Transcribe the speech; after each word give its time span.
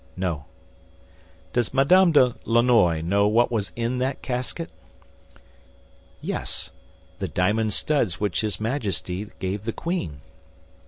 "No." 0.17 0.45
"Does 1.53 1.75
Madame 1.75 2.11
de 2.11 2.33
Lannoy 2.43 3.01
know 3.03 3.27
what 3.27 3.51
was 3.51 3.71
in 3.75 3.99
that 3.99 4.23
casket?" 4.23 4.71
"Yes; 6.21 6.71
the 7.19 7.27
diamond 7.27 7.71
studs 7.73 8.19
which 8.19 8.41
his 8.41 8.59
Majesty 8.59 9.27
gave 9.37 9.63
the 9.63 9.71
queen." 9.71 10.21